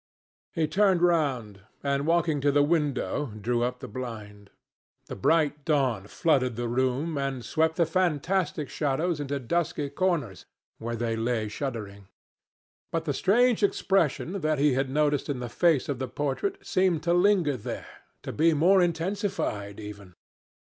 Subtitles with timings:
[0.55, 4.49] He turned round and, walking to the window, drew up the blind.
[5.05, 10.43] The bright dawn flooded the room and swept the fantastic shadows into dusky corners,
[10.79, 12.07] where they lay shuddering.
[12.91, 17.03] But the strange expression that he had noticed in the face of the portrait seemed
[17.03, 20.15] to linger there, to be more intensified even.